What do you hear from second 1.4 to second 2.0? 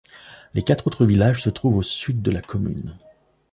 se trouvent au